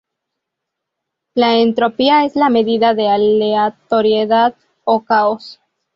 La 1.35 1.57
entropía 1.59 2.25
es 2.25 2.35
la 2.35 2.49
medida 2.49 2.95
de 2.95 3.07
aleatoriedad 3.07 4.55
o 4.83 5.01
caos. 5.05 5.61